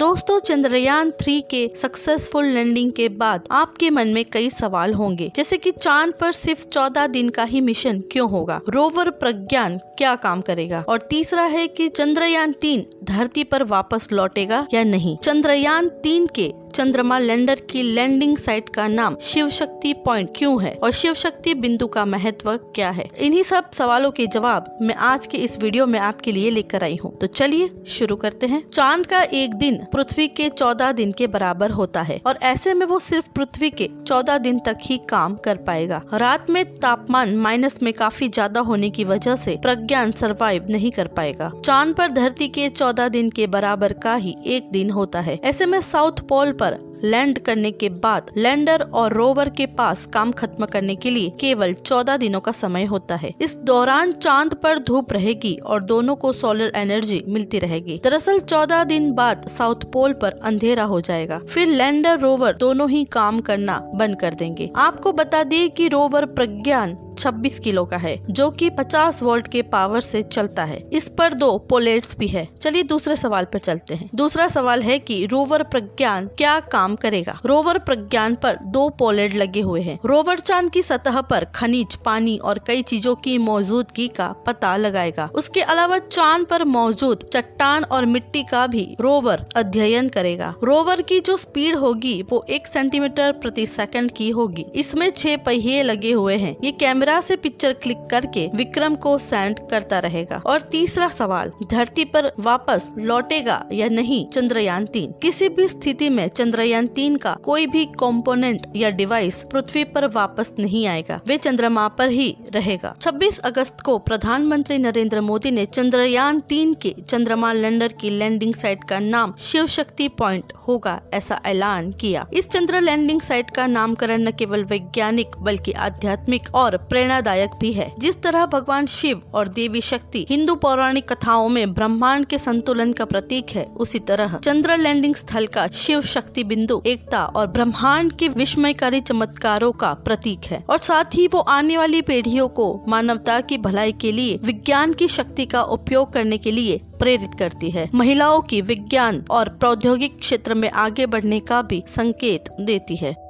[0.00, 5.56] दोस्तों, चंद्रयान थ्री के successful landing के बाद आपके मन में कई सवाल होंगे। जैसे
[5.56, 8.60] कि चाँद पर सिर्फ़ चौदह दिन का ही मिशन क्यों होगा?
[8.68, 10.84] रोवर प्रज्ञान क्या काम करेगा?
[10.88, 15.16] और तीसरा है कि चंद्रयान तीन धरती पर वापस लौटेगा या नहीं?
[15.16, 20.72] चंद्रयान तीन के चंद्रमा लैंडर की लैंडिंग साइट का नाम शिव शक्ति पॉइंट क्यों है
[20.74, 23.08] और शिव शक्ति बिंदु का महत्व क्या है?
[23.18, 26.98] इन्हीं सब सवालों के जवाब मैं आज के इस वीडियो में आपके लिए लेकर आई
[27.04, 31.26] हूँ। तो चलिए शुरू करते हैं। चाँद का एक दिन पृथ्वी के चौदह दिन के
[31.26, 35.34] बराबर होता है और ऐसे में वो सिर्फ़ पृथ्वी के चौदह दिन तक ही काम
[35.36, 40.66] कर पाएगा। रात में तापमान माइनस में काफ़ी ज़्यादा होने की वजह से प्रज्ञान सरवाइव
[40.70, 44.90] नहीं कर पाएगा। चाँद पर धरती के चौदह दिन के बराबर का ही एक दिन
[44.90, 49.66] होता है। ऐसे में साउथ पोल पर लैंड करने के बाद लैंडर और रोवर के
[49.66, 54.12] पास काम खत्म करने के लिए केवल चौदह दिनों का समय होता है। इस दौरान
[54.12, 59.48] चाँद पर धूप रहेगी और दोनों को सोलर एनर्जी मिलती रहेगी। दरअसल चौदह दिन बाद
[59.48, 64.34] साउथ पोल पर अंधेरा हो जाएगा। फिर लैंडर, रोवर दोनों ही काम करना बंद कर
[64.34, 69.48] देंगे। आपको बता दिए कि रोवर प्रज्ञान 26 किलो का है, जो कि 50 वोल्ट
[69.48, 73.58] के पावर से चलता है। इस पर दो पोलेट्स भी है। चलिए दूसरे सवाल पर
[73.58, 78.88] चलते हैं। दूसरा सवाल है कि रोवर प्रज्ञान क्या काम करेगा। रोवर प्रज्ञान पर दो
[78.88, 83.38] पोलेट लगे हुए हैं। रोवर चाँद की सतह पर खनिज, पानी और कई चीज़ों की
[83.38, 89.44] मौजूदगी का पता लगाएगा। उसके अलावा चाँद पर मौजूद चट्टान और मिट्टी का भी रोवर
[89.56, 95.10] अध्ययन करेगा। रोवर की जो स्पीड होगी, वो एक सेंटीमीटर प्रति सेकंड की होगी। इसमें
[95.10, 99.60] छह पहिए लगे हुए हैं। ये कैमरा कैमरा से पिक्चर क्लिक करके विक्रम को सेंड
[99.70, 104.26] करता रहेगा। और तीसरा सवाल, धरती पर वापस लौटेगा या नहीं?
[104.26, 109.84] चंद्रयान तीन। किसी भी स्थिति में चंद्रयान तीन का कोई भी कंपोनेंट या डिवाइस पृथ्वी
[109.84, 115.50] पर वापस नहीं आएगा। वे चंद्रमा पर ही रहेगा। 26 अगस्त को प्रधानमंत्री नरेंद्र मोदी
[115.50, 121.00] ने चंद्रयान तीन के चंद्रमा लैंडर की लैंडिंग साइट का नाम शिव शक्ति पॉइंट होगा
[121.14, 126.76] ऐसा ऐलान किया। इस चंद्र लैंडिंग साइट का नामकरण न केवल वैज्ञानिक बल्कि आध्यात्मिक और
[126.76, 132.26] प्रेरणादायक भी है। जिस तरह भगवान शिव और देवी शक्ति हिंदू पौराणिक कथाओं में ब्रह्मांड
[132.26, 137.24] के संतुलन का प्रतीक है, उसी तरह चंद्र लैंडिंग स्थल का शिव शक्ति बिंदु एकता
[137.24, 142.48] और ब्रह्मांड के विस्मयकारी चमत्कारों का प्रतीक है। और साथ ही वो आने वाली पीढ़ियों
[142.48, 147.30] को मानवता की भलाई के लिए, विज्ञान की शक्ति का उपयोग करने के लिए प्रेरित
[147.38, 152.96] करती है। महिलाओं की विज्ञान और प्रौद्योगिक क्षेत्र में आगे बढ़ने का भी संकेत देती
[152.96, 153.29] है।